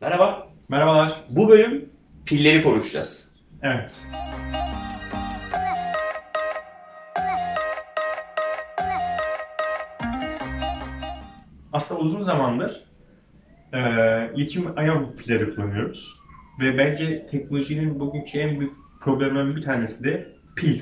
Merhaba. 0.00 0.46
Merhabalar. 0.68 1.24
Bu 1.28 1.48
bölüm 1.48 1.88
pilleri 2.26 2.62
konuşacağız. 2.62 3.36
Evet. 3.62 4.06
Aslında 11.72 12.00
uzun 12.00 12.22
zamandır 12.22 12.84
e, 13.72 13.80
lityum 14.36 14.78
iyon 14.78 15.16
pilleri 15.16 15.54
kullanıyoruz. 15.54 16.18
Ve 16.60 16.78
bence 16.78 17.26
teknolojinin 17.26 18.00
bugünkü 18.00 18.38
en 18.38 18.60
büyük 18.60 18.72
problemlerinden 19.00 19.56
bir 19.56 19.62
tanesi 19.62 20.04
de 20.04 20.28
pil. 20.56 20.80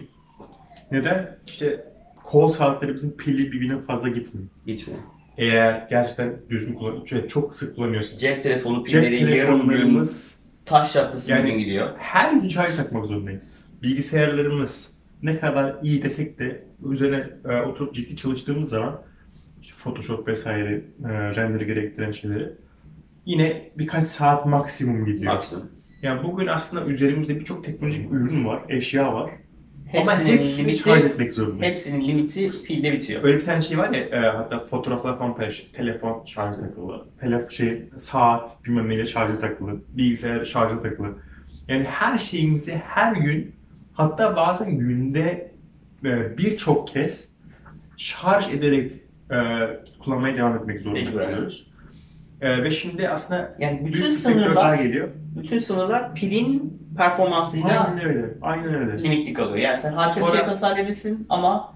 Neden? 0.91 1.39
İşte 1.47 1.93
kol 2.25 2.49
saatlerimizin 2.49 3.17
pili 3.17 3.53
birbirine 3.53 3.81
fazla 3.81 4.09
gitmiyor. 4.09 4.49
Gitmiyor. 4.67 5.01
Eğer 5.39 5.87
gerçekten 5.91 6.37
düzgün 6.51 6.75
kullanıyorsak, 6.75 7.23
ve 7.23 7.29
çok 7.29 7.55
sık 7.55 7.77
kullanıyorsak. 7.77 8.19
Cep 8.19 8.43
telefonu 8.43 8.87
Cep 8.87 9.03
pilleri 9.05 9.15
yarım 9.37 9.61
gün 9.61 9.69
telefonlarımız 9.69 10.43
taş 10.65 10.93
çatlasın 10.93 11.33
Yani- 11.33 11.51
gün 11.51 11.59
gidiyor. 11.59 11.91
her 11.99 12.33
gün 12.33 12.49
şarj 12.49 12.77
takmak 12.77 13.07
zorundayız. 13.07 13.71
Bilgisayarlarımız 13.83 14.97
ne 15.23 15.39
kadar 15.39 15.77
iyi 15.83 16.03
desek 16.05 16.39
de 16.39 16.65
üzerine 16.91 17.27
e, 17.49 17.61
oturup 17.61 17.95
ciddi 17.95 18.17
çalıştığımız 18.17 18.69
zaman 18.69 19.03
işte 19.63 19.75
Photoshop 19.77 20.29
vesaire 20.29 20.85
e, 21.05 21.09
render 21.09 21.61
gerektiren 21.61 22.13
şeyleri 22.13 22.53
yine 23.27 23.71
birkaç 23.79 24.07
saat 24.07 24.47
maksimum 24.47 25.07
gidiyor. 25.07 25.35
Maksimum. 25.35 25.65
Yani 26.03 26.23
bugün 26.25 26.47
aslında 26.47 26.85
üzerimizde 26.87 27.41
birçok 27.41 27.65
teknolojik 27.65 28.13
ürün 28.13 28.45
var, 28.47 28.63
eşya 28.69 29.15
var. 29.15 29.31
Ama 29.95 30.13
Hepsinin 30.13 30.33
hepsini 30.39 30.67
limiti, 30.73 30.91
etmek 30.91 31.33
zorundayız. 31.33 31.77
hepsinin 31.77 32.09
limiti 32.09 32.63
pilde 32.63 32.93
bitiyor. 32.93 33.25
Öyle 33.25 33.39
bir 33.39 33.45
tane 33.45 33.61
şey 33.63 33.79
var 33.79 33.91
ya, 33.91 34.01
e, 34.01 34.17
hatta 34.27 34.59
fotoğraflar 34.59 35.19
falan 35.19 35.37
paylaşıyor. 35.37 35.69
Telefon 35.73 36.25
şarjı 36.25 36.61
takılı, 36.61 37.07
telefon 37.21 37.49
şey, 37.49 37.83
saat 37.97 38.57
bilmem 38.65 38.89
neyle 38.89 39.07
şarjı 39.07 39.41
takılı, 39.41 39.81
bilgisayar 39.89 40.45
şarjı 40.45 40.83
takılı. 40.83 41.09
Yani 41.69 41.85
her 41.85 42.19
şeyimizi 42.19 42.75
her 42.89 43.13
gün, 43.17 43.55
hatta 43.95 44.37
bazen 44.37 44.79
günde 44.79 45.51
e, 46.05 46.39
birçok 46.39 46.89
kez 46.89 47.37
şarj 47.97 48.51
ederek 48.51 48.93
e, 49.31 49.37
kullanmaya 50.05 50.37
devam 50.37 50.57
etmek 50.57 50.81
zorunda 50.81 51.05
kalıyoruz. 51.13 51.67
E, 52.41 52.65
ve 52.65 52.71
şimdi 52.71 53.09
aslında 53.09 53.55
Yani 53.59 53.83
bütün 53.87 54.11
sınırlar, 54.11 54.75
geliyor. 54.77 55.09
bütün 55.41 55.59
sınırlar 55.59 56.15
pilin 56.15 56.83
performansıyla 56.97 57.85
Aynen 57.89 58.05
öyle, 58.09 58.35
aynen 58.43 58.75
öyle. 58.75 59.03
limitli 59.03 59.33
kalıyor. 59.33 59.57
Yani 59.57 59.77
sen 59.77 59.93
harika 59.93 60.21
bir 60.21 60.27
Sonra- 60.27 60.37
şey 60.37 60.45
tasarlayabilirsin 60.47 61.27
ama 61.29 61.75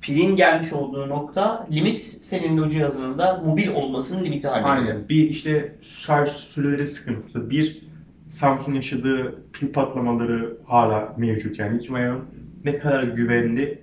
pilin 0.00 0.36
gelmiş 0.36 0.72
olduğu 0.72 1.08
nokta 1.08 1.66
limit 1.72 2.02
senin 2.20 2.58
o 2.58 2.68
cihazının 2.68 3.18
da 3.18 3.42
mobil 3.44 3.68
olmasının 3.68 4.24
limiti 4.24 4.48
haline 4.48 4.80
geliyor. 4.80 4.94
Aynen. 4.96 5.08
Bir 5.08 5.28
işte 5.30 5.74
şarj 5.82 6.28
süreleri 6.28 6.86
sıkıntılı. 6.86 7.50
Bir 7.50 7.82
Samsung 8.26 8.76
yaşadığı 8.76 9.34
pil 9.52 9.72
patlamaları 9.72 10.56
hala 10.66 11.14
mevcut. 11.16 11.58
Yani 11.58 11.82
iyon 11.82 12.24
ne 12.64 12.78
kadar 12.78 13.02
güvenli 13.02 13.82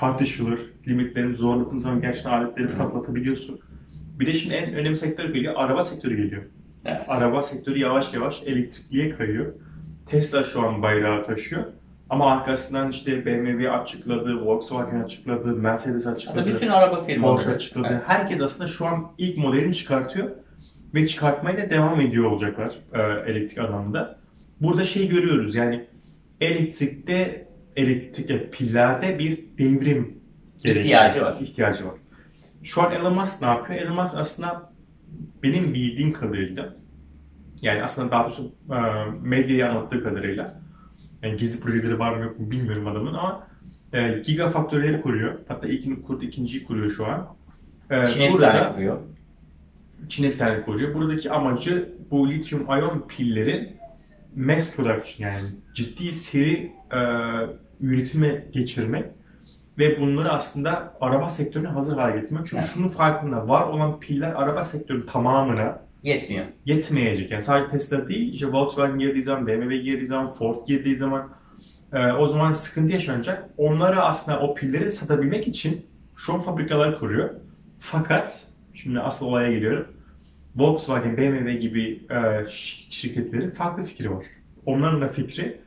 tartışılır. 0.00 0.60
Limitlerini 0.88 1.32
zorladığın 1.34 1.76
zaman 1.76 2.00
gerçekten 2.00 2.30
aletleri 2.30 2.68
Hı. 2.68 2.74
patlatabiliyorsun. 2.74 3.60
Bir 4.20 4.26
de 4.26 4.32
şimdi 4.32 4.54
en 4.54 4.74
önemli 4.74 4.96
sektör 4.96 5.28
geliyor. 5.34 5.54
Araba 5.56 5.82
sektörü 5.82 6.16
geliyor. 6.16 6.42
Evet. 6.84 7.00
Araba 7.08 7.42
sektörü 7.42 7.78
yavaş 7.78 8.14
yavaş 8.14 8.42
elektrikliye 8.42 9.10
kayıyor. 9.10 9.52
Tesla 10.06 10.44
şu 10.44 10.60
an 10.62 10.82
bayrağı 10.82 11.26
taşıyor. 11.26 11.64
Ama 12.10 12.32
arkasından 12.32 12.90
işte 12.90 13.26
BMW 13.26 13.70
açıkladı, 13.70 14.44
Volkswagen 14.44 15.00
açıkladı, 15.00 15.46
Mercedes 15.48 16.06
açıkladı. 16.06 16.38
Aslında 16.40 16.54
bütün 16.54 16.68
araba 16.68 16.94
Porsche 16.94 17.14
firmaları. 17.14 17.50
açıkladı. 17.50 17.88
Evet. 17.90 18.02
Herkes 18.06 18.40
aslında 18.40 18.68
şu 18.68 18.86
an 18.86 19.12
ilk 19.18 19.38
modelini 19.38 19.74
çıkartıyor 19.74 20.30
ve 20.94 21.06
çıkartmaya 21.06 21.58
da 21.58 21.70
devam 21.70 22.00
ediyor 22.00 22.24
olacaklar 22.30 22.72
e, 22.92 23.30
elektrik 23.30 23.58
alanında. 23.58 24.18
Burada 24.60 24.84
şey 24.84 25.08
görüyoruz 25.08 25.54
yani 25.54 25.86
elektrikte 26.40 27.48
elektrik 27.76 28.30
yani 28.30 28.50
pillerde 28.50 29.18
bir 29.18 29.38
devrim 29.58 30.18
gerekiyor. 30.58 30.84
İhtiyacı 30.84 31.22
var. 31.22 31.36
İhtiyacı 31.40 31.86
var. 31.86 31.94
Şu 32.62 32.82
an 32.82 32.92
Elon 32.92 33.14
Musk 33.14 33.42
ne 33.42 33.48
yapıyor? 33.48 33.80
Elon 33.80 33.94
Musk 33.96 34.16
aslında 34.16 34.72
benim 35.42 35.74
bildiğim 35.74 36.12
kadarıyla 36.12 36.74
yani 37.62 37.82
aslında 37.82 38.10
daha 38.10 38.22
doğrusu 38.22 38.52
e, 38.70 38.78
medyaya 39.22 39.70
anlattığı 39.70 40.02
kadarıyla 40.02 40.60
yani 41.22 41.36
gizli 41.36 41.64
projeleri 41.64 41.98
var 41.98 42.16
mı 42.16 42.24
yok 42.24 42.38
mu 42.40 42.50
bilmiyorum 42.50 42.86
adamın 42.86 43.14
ama 43.14 43.46
e, 43.92 44.22
gigafaktörleri 44.26 45.02
kuruyor. 45.02 45.34
Hatta 45.48 45.68
ilkini 45.68 46.02
kurdu, 46.02 46.24
ikinciyi 46.24 46.64
kuruyor 46.64 46.90
şu 46.90 47.06
an. 47.06 47.26
E, 47.90 48.06
Çin'e 48.06 48.32
bir 48.32 48.38
tane 48.38 48.58
yapıyor. 48.58 48.98
Çin'e 50.08 50.28
bir 50.28 50.38
tane 50.38 50.62
kuruyor. 50.62 50.94
Buradaki 50.94 51.30
amacı 51.30 51.92
bu 52.10 52.30
lityum 52.30 52.66
iyon 52.68 53.04
pillerin 53.08 53.76
mass 54.36 54.76
production 54.76 55.28
yani 55.30 55.42
ciddi 55.74 56.12
seri 56.12 56.72
e, 56.92 57.00
üretime 57.80 58.46
geçirmek 58.52 59.04
ve 59.78 60.00
bunları 60.00 60.32
aslında 60.32 60.96
araba 61.00 61.28
sektörüne 61.28 61.68
hazır 61.68 61.96
hale 61.98 62.20
getirmek. 62.20 62.46
Çünkü 62.46 62.62
Evet. 62.62 62.74
şunun 62.74 62.88
farkında 62.88 63.48
var 63.48 63.68
olan 63.68 64.00
piller 64.00 64.32
araba 64.32 64.64
sektörünün 64.64 65.06
tamamına 65.06 65.85
Yetmiyor. 66.06 66.44
yetmeyecek. 66.64 67.30
Yani 67.30 67.42
sadece 67.42 67.68
Tesla 67.68 68.08
değil, 68.08 68.32
işte 68.32 68.52
Volkswagen 68.52 68.98
girdiği 68.98 69.22
zaman, 69.22 69.46
BMW 69.46 69.76
girdiği 69.76 70.06
zaman, 70.06 70.26
Ford 70.26 70.66
girdiği 70.66 70.96
zaman 70.96 71.30
e, 71.92 72.12
o 72.12 72.26
zaman 72.26 72.52
sıkıntı 72.52 72.92
yaşanacak. 72.92 73.50
Onları 73.56 74.02
aslında 74.02 74.40
o 74.40 74.54
pilleri 74.54 74.92
satabilmek 74.92 75.48
için 75.48 75.86
şu 76.16 76.34
an 76.34 76.40
fabrikalar 76.40 76.98
kuruyor. 76.98 77.30
Fakat 77.78 78.48
şimdi 78.74 79.00
asıl 79.00 79.26
olaya 79.26 79.52
geliyorum. 79.52 79.86
Volkswagen, 80.56 81.16
BMW 81.16 81.52
gibi 81.52 82.06
e, 82.10 82.46
şirketlerin 82.90 83.50
farklı 83.50 83.82
fikri 83.84 84.10
var. 84.10 84.26
Onların 84.66 85.00
da 85.00 85.08
fikri 85.08 85.60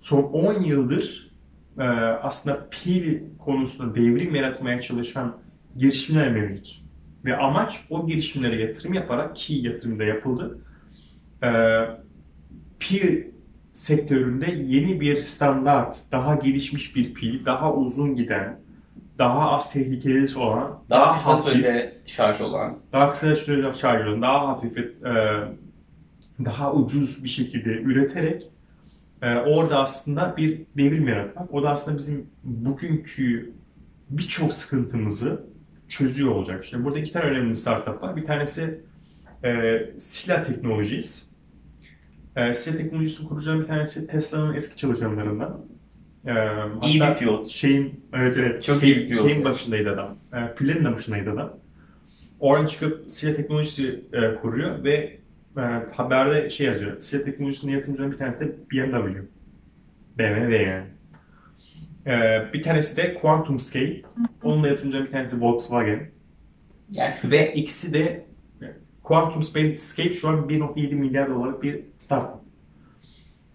son 0.00 0.22
10 0.22 0.62
yıldır 0.62 1.30
e, 1.78 1.82
aslında 2.22 2.68
pil 2.70 3.20
konusunda 3.38 3.94
devrim 3.94 4.34
yaratmaya 4.34 4.80
çalışan 4.80 5.36
girişimler 5.76 6.32
mevcut. 6.32 6.85
Ve 7.26 7.36
amaç 7.36 7.86
o 7.90 8.06
girişimlere 8.06 8.62
yatırım 8.62 8.92
yaparak 8.92 9.36
ki 9.36 9.54
yatırım 9.54 9.98
da 9.98 10.04
yapıldı. 10.04 10.58
E, 11.42 11.50
pil 12.78 13.22
sektöründe 13.72 14.50
yeni 14.66 15.00
bir 15.00 15.22
standart, 15.22 15.98
daha 16.12 16.34
gelişmiş 16.34 16.96
bir 16.96 17.14
pil, 17.14 17.44
daha 17.44 17.74
uzun 17.74 18.16
giden, 18.16 18.60
daha 19.18 19.50
az 19.50 19.72
tehlikelisi 19.72 20.38
olan, 20.38 20.78
Daha, 20.90 21.16
kısa 21.16 21.32
hafif, 21.32 21.52
sürede 21.52 21.98
şarj 22.06 22.40
olan. 22.40 22.78
daha 22.92 23.12
kısa 23.12 23.34
sürede 23.34 23.72
şarj 23.72 24.06
olan, 24.06 24.22
daha 24.22 24.48
hafif, 24.48 24.78
e, 24.78 24.94
daha 26.44 26.72
ucuz 26.72 27.24
bir 27.24 27.28
şekilde 27.28 27.70
üreterek 27.70 28.50
e, 29.22 29.36
orada 29.36 29.78
aslında 29.78 30.36
bir 30.36 30.62
devrim 30.76 31.08
yaratmak. 31.08 31.54
O 31.54 31.62
da 31.62 31.70
aslında 31.70 31.98
bizim 31.98 32.26
bugünkü 32.44 33.52
birçok 34.10 34.52
sıkıntımızı 34.52 35.46
çözüyor 35.88 36.30
olacak. 36.30 36.64
İşte 36.64 36.84
burada 36.84 36.98
iki 36.98 37.12
tane 37.12 37.24
önemli 37.26 37.56
startup 37.56 38.02
var. 38.02 38.16
Bir 38.16 38.24
tanesi 38.24 38.80
e, 39.44 39.80
Sila 39.98 40.42
Technologies. 40.42 41.30
E, 42.36 42.54
Sila 42.54 42.76
Technologies'in 42.78 43.26
kurucularından 43.28 43.62
bir 43.64 43.68
tanesi 43.68 44.06
Tesla'nın 44.06 44.54
eski 44.54 44.76
çalışanlarından. 44.76 45.60
E, 46.26 46.32
İyi 46.86 47.00
bir 47.00 47.14
pivot. 47.18 47.48
şeyin 47.48 48.00
evet 48.12 48.36
evet 48.36 48.64
Çok 48.64 48.76
şey- 48.80 48.90
iyi 48.92 48.96
bir 48.96 49.08
pivot 49.10 49.22
şeyin 49.22 49.34
yani. 49.34 49.44
başındaydı 49.44 49.90
adam. 49.92 50.16
E, 50.32 50.54
pillerin 50.54 50.84
de 50.84 50.92
başındaydı 50.94 51.30
adam. 51.32 51.52
Oradan 52.40 52.66
çıkıp 52.66 53.04
Sila 53.10 53.36
Teknolojisi 53.36 54.00
e, 54.12 54.34
kuruyor 54.34 54.84
ve 54.84 55.18
e, 55.56 55.60
haberde 55.92 56.50
şey 56.50 56.66
yazıyor. 56.66 57.00
Sila 57.00 57.24
Teknolojisi'nin 57.24 57.72
yatırımcılarından 57.72 58.12
bir 58.12 58.18
tanesi 58.18 58.40
de 58.40 58.52
BMW. 58.72 59.22
BMW 60.18 60.56
yani. 60.62 60.86
E, 62.06 62.44
bir 62.52 62.62
tanesi 62.62 62.96
de 62.96 63.14
Quantum 63.14 63.60
Scale. 63.60 64.02
Onun 64.42 64.64
da 64.64 64.68
yatırımcılarından 64.68 65.06
bir 65.06 65.12
tanesi 65.12 65.40
Volkswagen. 65.40 66.10
Yani 66.90 67.14
şu 67.22 67.30
Ve 67.30 67.54
ikisi 67.54 67.92
de 67.92 68.26
Quantum 69.02 69.42
Scape 69.76 70.14
şu 70.14 70.28
an 70.28 70.48
1.7 70.48 70.94
milyar 70.94 71.30
dolarlık 71.30 71.62
bir 71.62 71.80
startup. 71.98 72.40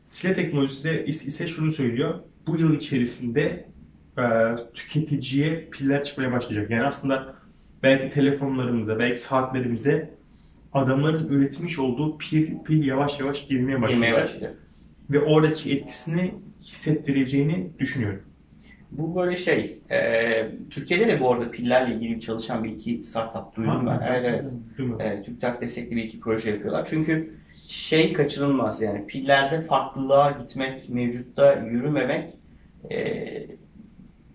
Sila 0.03 0.33
Teknolojisi 0.33 1.03
ise 1.07 1.25
ise 1.25 1.47
şunu 1.47 1.71
söylüyor. 1.71 2.19
Bu 2.47 2.57
yıl 2.57 2.73
içerisinde 2.73 3.65
e, 4.17 4.23
tüketiciye 4.73 5.69
piller 5.71 6.03
çıkmaya 6.03 6.31
başlayacak. 6.31 6.69
Yani 6.69 6.83
aslında 6.83 7.35
belki 7.83 8.09
telefonlarımıza, 8.09 8.99
belki 8.99 9.21
saatlerimize 9.21 10.13
adamların 10.73 11.27
üretmiş 11.27 11.79
olduğu 11.79 12.17
pil, 12.17 12.63
pil 12.63 12.83
yavaş 12.83 13.19
yavaş 13.19 13.47
girmeye 13.47 13.73
girmeye 13.73 13.81
başlayacak. 13.81 14.23
başlayacak. 14.23 14.55
Ve 15.09 15.19
oradaki 15.19 15.71
etkisini 15.71 16.33
hissettireceğini 16.61 17.71
düşünüyorum. 17.79 18.23
Bu 18.91 19.15
böyle 19.15 19.35
şey, 19.35 19.81
e, 19.91 20.51
Türkiye'de 20.69 21.07
de 21.07 21.19
bu 21.19 21.31
arada 21.31 21.51
pillerle 21.51 21.95
ilgili 21.95 22.21
çalışan 22.21 22.63
bir 22.63 22.69
iki 22.69 23.03
startup 23.03 23.55
duydum 23.55 23.87
ben. 23.87 24.01
Evet 24.07 24.25
evet. 24.25 24.53
E, 24.99 25.23
TÜBİTAK 25.23 25.61
destekli 25.61 25.95
bir 25.95 26.03
iki 26.03 26.19
proje 26.19 26.51
yapıyorlar. 26.51 26.87
Çünkü 26.89 27.33
şey 27.67 28.13
kaçınılmaz 28.13 28.81
yani 28.81 29.07
pillerde 29.07 29.61
farklılığa 29.61 30.31
gitmek, 30.31 30.89
mevcutta 30.89 31.53
yürümemek 31.53 32.33
e, 32.91 32.97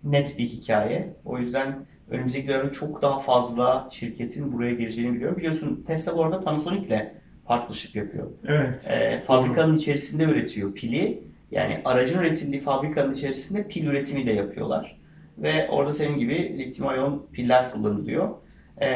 net 0.05 0.39
bir 0.39 0.47
hikaye. 0.47 1.15
O 1.25 1.39
yüzden 1.39 1.87
önümüzdeki 2.11 2.49
dönemde 2.49 2.73
çok 2.73 3.03
daha 3.03 3.19
fazla 3.19 3.89
şirketin 3.93 4.53
buraya 4.53 4.75
gireceğini 4.75 5.15
biliyorum. 5.15 5.37
Biliyorsun 5.37 5.85
Tesla 5.87 6.17
bu 6.17 6.25
arada 6.25 6.41
Panasonic'le 6.45 7.03
partnership 7.45 7.97
yapıyor. 7.97 8.31
Evet. 8.47 8.89
E, 8.91 9.19
fabrikanın 9.19 9.77
içerisinde 9.77 10.25
üretiyor 10.25 10.75
pili. 10.75 11.23
Yani 11.51 11.83
aracın 11.85 12.21
üretildiği 12.21 12.61
fabrikanın 12.61 13.15
içerisinde 13.15 13.69
pil 13.69 13.87
üretimi 13.87 14.27
de 14.27 14.33
yapıyorlar. 14.33 14.99
Ve 15.39 15.69
orada 15.69 15.93
senin 15.93 16.19
gibi 16.19 16.59
lityum 16.59 16.95
iyon 16.95 17.27
piller 17.33 17.73
kullanılıyor. 17.73 18.35
E, 18.81 18.89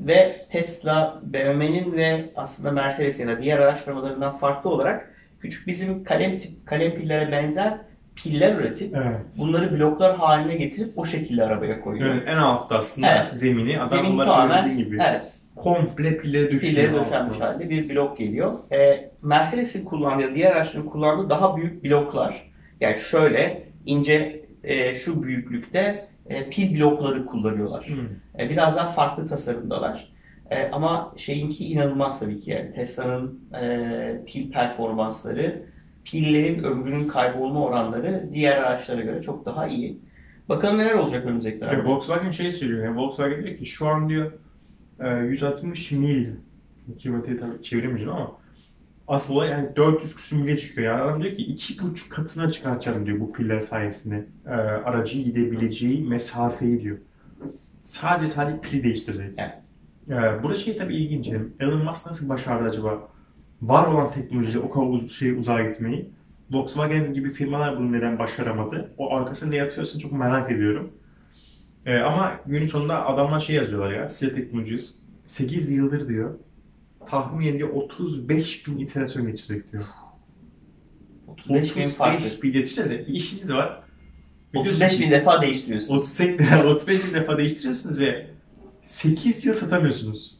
ve 0.00 0.46
Tesla, 0.50 1.20
BMW'nin 1.22 1.92
ve 1.92 2.30
aslında 2.36 2.70
Mercedes'in 2.70 3.28
ya 3.28 3.36
da 3.36 3.42
diğer 3.42 3.58
araç 3.58 3.84
firmalarından 3.84 4.32
farklı 4.32 4.70
olarak 4.70 5.14
küçük 5.40 5.66
bizim 5.66 6.04
kalem 6.04 6.38
tip 6.38 6.66
kalem 6.66 6.94
pillere 6.94 7.32
benzer 7.32 7.78
piller 8.22 8.54
üretip 8.54 8.96
Evet. 8.96 9.36
bunları 9.38 9.78
bloklar 9.78 10.16
haline 10.16 10.56
getirip 10.56 10.98
o 10.98 11.04
şekilde 11.04 11.44
arabaya 11.44 11.80
koyuyor. 11.80 12.14
Evet, 12.14 12.22
en 12.26 12.36
altta 12.36 12.76
aslında 12.76 13.08
Evet. 13.14 13.38
zemini. 13.38 13.76
Adam 13.78 13.88
Zemin 13.88 14.12
bunları 14.12 14.68
gibi. 14.68 14.98
evet, 15.08 15.36
Komple 15.56 16.18
pilleri 16.18 16.50
düşüyor. 16.50 16.92
döşenmiş 16.94 17.40
halde 17.40 17.70
bir 17.70 17.88
blok 17.88 18.18
geliyor. 18.18 18.52
Ee, 18.72 19.10
Mercedes'in 19.22 19.84
kullandığı 19.84 20.34
diğer 20.34 20.52
araçların 20.52 20.88
kullandığı 20.88 21.30
daha 21.30 21.56
büyük 21.56 21.84
bloklar. 21.84 22.50
Yani 22.80 22.98
şöyle 22.98 23.62
ince 23.86 24.44
e, 24.64 24.94
şu 24.94 25.22
büyüklükte 25.22 26.08
e, 26.26 26.50
pil 26.50 26.78
blokları 26.80 27.26
kullanıyorlar. 27.26 27.86
Hı. 27.88 28.42
E, 28.42 28.50
biraz 28.50 28.76
daha 28.76 28.88
farklı 28.88 29.26
tasarımdalar. 29.26 30.12
E, 30.50 30.68
ama 30.70 31.14
şeyinki 31.16 31.64
inanılmaz 31.66 32.20
tabii 32.20 32.38
ki 32.40 32.50
yani 32.50 32.72
Tesla'nın 32.72 33.40
e, 33.60 34.24
pil 34.26 34.50
performansları, 34.52 35.62
pillerin 36.10 36.64
ömrünün 36.64 37.08
kaybolma 37.08 37.64
oranları 37.64 38.28
diğer 38.32 38.56
araçlara 38.56 39.00
göre 39.00 39.22
çok 39.22 39.46
daha 39.46 39.66
iyi. 39.66 39.98
Bakalım 40.48 40.78
neler 40.78 40.94
olacak 40.94 41.26
önümüzdeki 41.26 41.60
dönemde. 41.60 41.84
Volkswagen 41.84 42.30
şey 42.30 42.52
söylüyor. 42.52 42.84
Yani 42.84 42.96
Volkswagen 42.96 43.44
diyor 43.44 43.56
ki 43.56 43.66
şu 43.66 43.86
an 43.86 44.08
diyor 44.08 44.32
e, 45.00 45.08
160 45.08 45.92
mil 45.92 46.26
kilometre 46.98 47.36
tabii 47.36 47.62
çeviremeyeceğim 47.62 48.12
ama 48.12 48.32
asıl 49.08 49.34
olay 49.34 49.48
yani 49.50 49.76
400 49.76 50.16
küsur 50.16 50.36
mile 50.36 50.56
çıkıyor. 50.56 50.92
Yani 50.92 51.02
adam 51.02 51.22
diyor 51.22 51.36
ki 51.36 51.42
iki 51.42 51.82
buçuk 51.82 52.12
katına 52.12 52.50
çıkartacağım 52.50 53.06
diyor 53.06 53.20
bu 53.20 53.32
piller 53.32 53.60
sayesinde. 53.60 54.26
E, 54.46 54.50
aracın 54.50 55.24
gidebileceği 55.24 56.08
mesafeyi 56.08 56.82
diyor. 56.82 56.98
Sadece 57.82 58.26
sadece 58.26 58.60
pili 58.60 58.82
değiştirecek. 58.82 59.38
Evet. 59.38 59.58
E, 60.08 60.42
burada 60.42 60.58
şey 60.58 60.76
tabii 60.76 60.96
ilginç. 60.96 61.28
Elon 61.60 61.84
Musk 61.84 62.06
nasıl 62.06 62.28
başardı 62.28 62.64
acaba? 62.64 63.08
Var 63.62 63.86
olan 63.86 64.12
teknolojiyle 64.12 64.58
o 64.58 64.70
kadar 64.70 64.86
uz 64.86 65.12
şey 65.12 65.30
uzağa 65.30 65.62
gitmeyi. 65.62 66.10
Volkswagen 66.50 67.14
gibi 67.14 67.30
firmalar 67.30 67.78
bunu 67.78 67.92
neden 67.92 68.18
başaramadı? 68.18 68.94
O 68.98 69.14
arkasında 69.16 69.50
ne 69.50 69.56
yatıyorsa 69.56 69.98
çok 69.98 70.12
merak 70.12 70.50
ediyorum. 70.50 70.92
Ee, 71.86 71.98
ama 71.98 72.40
günün 72.46 72.66
sonunda 72.66 73.06
adamlar 73.06 73.40
şey 73.40 73.56
yazıyorlar 73.56 73.92
ya, 73.92 74.08
size 74.08 74.34
teknolojisi 74.34 74.92
8 75.26 75.70
yıldır 75.70 76.08
diyor, 76.08 76.34
tahmin 77.06 77.46
ediyor 77.46 77.68
35 77.68 78.66
bin 78.66 78.78
iterasyon 78.78 79.26
geçecek 79.26 79.72
diyor. 79.72 79.84
35 81.26 81.76
bin 81.76 81.82
farklı. 81.82 82.16
35 82.16 82.78
bin 82.78 82.88
bir 83.06 83.14
işiniz 83.14 83.54
var. 83.54 83.82
35 84.54 85.00
bin 85.00 85.10
defa 85.10 85.42
değiştiriyorsunuz. 85.42 86.02
38, 86.02 86.46
35 86.64 87.04
bin 87.08 87.14
defa 87.14 87.38
değiştiriyorsunuz 87.38 88.00
ve 88.00 88.26
8 88.82 89.46
yıl 89.46 89.54
satamıyorsunuz. 89.54 90.37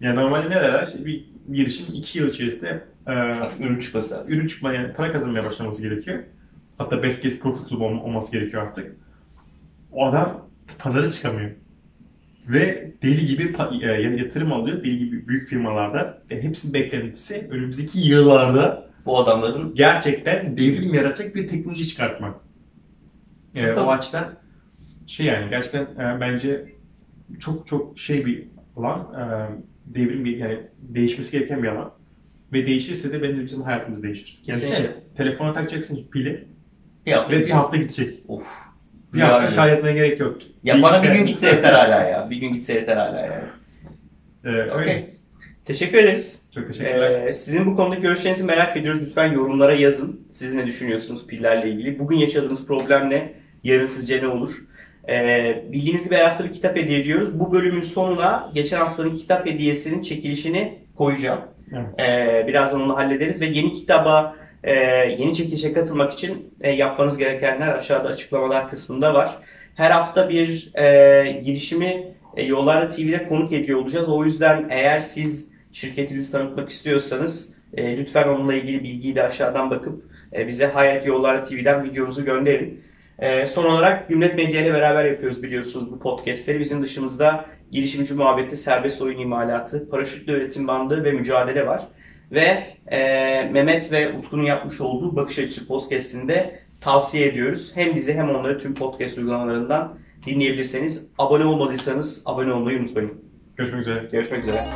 Yani 0.00 0.16
normalde 0.16 0.50
ne 0.50 0.54
derler? 0.54 0.86
İşte 0.86 1.04
bir 1.06 1.24
girişim 1.52 1.86
2 1.94 2.18
yıl 2.18 2.28
içerisinde 2.28 2.84
e, 3.06 3.10
Artık 3.10 3.60
ürün 3.60 3.78
çıkması 3.78 4.14
lazım. 4.14 4.34
ürün 4.38 4.46
çıkma 4.46 4.72
yani 4.72 4.92
para 4.92 5.12
kazanmaya 5.12 5.44
başlaması 5.44 5.82
gerekiyor. 5.82 6.22
Hatta 6.78 7.02
best 7.02 7.22
case 7.24 7.38
profitable 7.38 7.84
olm- 7.84 8.00
olması 8.00 8.32
gerekiyor 8.32 8.62
artık. 8.62 8.96
O 9.92 10.06
adam 10.06 10.48
pazara 10.78 11.08
çıkamıyor. 11.10 11.50
Ve 12.48 12.92
deli 13.02 13.26
gibi 13.26 13.42
pa- 13.42 13.84
e, 13.98 14.16
yatırım 14.22 14.52
alıyor. 14.52 14.78
Deli 14.84 14.98
gibi 14.98 15.28
büyük 15.28 15.48
firmalarda. 15.48 16.22
Ve 16.30 16.42
hepsinin 16.42 16.74
beklentisi 16.74 17.48
önümüzdeki 17.50 18.00
yıllarda 18.00 18.86
Bu 19.06 19.18
adamların 19.18 19.74
gerçekten 19.74 20.56
devrim 20.56 20.94
yaratacak 20.94 21.34
bir 21.34 21.46
teknoloji 21.46 21.88
çıkartmak. 21.88 22.34
E, 23.54 23.72
o 23.72 23.90
açıdan 23.90 24.24
şey 25.06 25.26
yani 25.26 25.50
gerçekten 25.50 25.82
e, 26.16 26.20
bence 26.20 26.64
çok 27.38 27.66
çok 27.66 27.98
şey 27.98 28.26
bir 28.26 28.48
alan. 28.76 29.00
E, 29.14 29.24
devrim 29.86 30.26
yani 30.26 30.58
değişmesi 30.78 31.38
gereken 31.38 31.62
bir 31.62 31.68
alan. 31.68 31.92
Ve 32.52 32.66
değişirse 32.66 33.12
de 33.12 33.22
bence 33.22 33.44
bizim 33.44 33.62
hayatımız 33.62 34.02
değişir. 34.02 34.38
Yani 34.46 34.60
Kesinlikle. 34.60 34.76
düşünsene, 34.76 35.02
telefona 35.16 35.52
takacaksın 35.52 36.10
pili 36.12 36.44
bir 37.06 37.12
hafta 37.12 37.32
ve 37.32 37.40
bir 37.40 37.50
hafta 37.50 37.76
gidecek. 37.76 38.14
Of. 38.28 38.46
Bir 39.14 39.20
hafta 39.20 39.40
Rüya 39.40 39.50
şarj 39.50 39.72
etmeye 39.72 39.94
gerek 39.94 40.20
yok. 40.20 40.38
Ya 40.62 40.82
bana 40.82 41.02
bir 41.02 41.08
gün 41.08 41.26
gitse 41.26 41.46
yeter 41.46 41.72
hala 41.72 42.02
ya. 42.02 42.30
Bir 42.30 42.36
gün 42.36 42.54
gitse 42.54 42.74
yeter 42.74 42.96
hala 42.96 43.20
ya. 43.20 43.44
Ee, 44.44 44.48
öyle. 44.48 44.72
Okey. 44.72 45.16
Teşekkür 45.64 45.98
ederiz. 45.98 46.50
Çok 46.54 46.66
teşekkürler. 46.66 47.26
Ee, 47.26 47.34
sizin 47.34 47.66
bu 47.66 47.76
konudaki 47.76 48.02
görüşlerinizi 48.02 48.44
merak 48.44 48.76
ediyoruz. 48.76 49.00
Lütfen 49.06 49.32
yorumlara 49.32 49.72
yazın. 49.72 50.26
Siz 50.30 50.54
ne 50.54 50.66
düşünüyorsunuz 50.66 51.26
pillerle 51.26 51.70
ilgili? 51.70 51.98
Bugün 51.98 52.16
yaşadığınız 52.16 52.66
problem 52.68 53.10
ne? 53.10 53.32
Yarın 53.64 53.86
sizce 53.86 54.22
ne 54.22 54.28
olur? 54.28 54.66
Ee, 55.08 55.64
bildiğiniz 55.72 56.04
gibi 56.04 56.14
her 56.14 56.24
hafta 56.24 56.44
bir 56.44 56.52
kitap 56.52 56.76
hediye 56.76 57.00
ediyoruz. 57.00 57.40
Bu 57.40 57.52
bölümün 57.52 57.82
sonuna 57.82 58.50
geçen 58.54 58.78
haftanın 58.78 59.16
kitap 59.16 59.46
hediyesinin 59.46 60.02
çekilişini 60.02 60.78
koyacağım. 60.96 61.40
Evet. 61.72 62.00
Ee, 62.00 62.44
birazdan 62.48 62.82
onu 62.82 62.96
hallederiz 62.96 63.40
ve 63.40 63.46
yeni 63.46 63.74
kitaba, 63.74 64.36
e, 64.64 64.74
yeni 65.18 65.34
çekilişe 65.34 65.72
katılmak 65.72 66.12
için 66.12 66.54
e, 66.60 66.70
yapmanız 66.72 67.18
gerekenler 67.18 67.74
aşağıda 67.74 68.08
açıklamalar 68.08 68.70
kısmında 68.70 69.14
var. 69.14 69.38
Her 69.74 69.90
hafta 69.90 70.28
bir 70.28 70.70
e, 70.74 71.40
girişimi 71.44 72.04
e, 72.36 72.44
Yollarda 72.44 72.88
TV'de 72.88 73.28
konuk 73.28 73.52
ediyor 73.52 73.80
olacağız. 73.80 74.08
O 74.08 74.24
yüzden 74.24 74.66
eğer 74.70 75.00
siz 75.00 75.52
şirketinizi 75.72 76.32
tanıtmak 76.32 76.68
istiyorsanız 76.68 77.56
e, 77.74 77.96
lütfen 77.96 78.28
onunla 78.28 78.54
ilgili 78.54 78.84
bilgiyi 78.84 79.14
de 79.14 79.22
aşağıdan 79.22 79.70
bakıp 79.70 80.02
e, 80.36 80.48
bize 80.48 80.66
Hayat 80.66 81.06
Yollarda 81.06 81.44
TV'den 81.44 81.84
videonuzu 81.84 82.24
gönderin. 82.24 82.85
E, 83.18 83.46
son 83.46 83.64
olarak 83.64 84.08
Gümlet 84.08 84.34
Medya 84.34 84.62
ile 84.62 84.74
beraber 84.74 85.04
yapıyoruz 85.04 85.42
biliyorsunuz 85.42 85.92
bu 85.92 85.98
podcastleri. 85.98 86.60
Bizim 86.60 86.82
dışımızda 86.82 87.44
girişimci 87.70 88.14
muhabbeti, 88.14 88.56
serbest 88.56 89.02
oyun 89.02 89.18
imalatı, 89.18 89.90
paraşütlü 89.90 90.32
üretim 90.32 90.68
bandı 90.68 91.04
ve 91.04 91.12
mücadele 91.12 91.66
var. 91.66 91.82
Ve 92.32 92.76
e, 92.92 92.98
Mehmet 93.52 93.92
ve 93.92 94.12
Utku'nun 94.18 94.42
yapmış 94.42 94.80
olduğu 94.80 95.16
Bakış 95.16 95.38
Açısı 95.38 95.68
podcastinde 95.68 96.60
tavsiye 96.80 97.26
ediyoruz. 97.26 97.72
Hem 97.74 97.96
bizi 97.96 98.14
hem 98.14 98.30
onları 98.30 98.58
tüm 98.58 98.74
podcast 98.74 99.18
uygulamalarından 99.18 99.98
dinleyebilirseniz. 100.26 101.12
Abone 101.18 101.44
olmadıysanız 101.44 102.22
abone 102.26 102.52
olmayı 102.52 102.80
unutmayın. 102.80 103.12
Görüşmek 103.56 103.80
üzere. 103.80 104.08
Görüşmek 104.12 104.40
üzere. 104.40 104.68